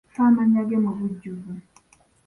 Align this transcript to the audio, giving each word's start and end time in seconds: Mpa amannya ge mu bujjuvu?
Mpa 0.13 0.21
amannya 0.27 0.61
ge 0.69 0.77
mu 0.83 0.91
bujjuvu? 0.97 1.51